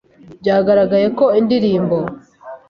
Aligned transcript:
byagaragaye 0.41 1.07
ko 1.19 1.25
indirimbo 1.39 1.97